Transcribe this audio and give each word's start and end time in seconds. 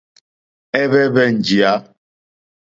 Ɛ́hwɛ́ǃhwɛ́ 0.79 1.27
njìyá. 1.35 1.73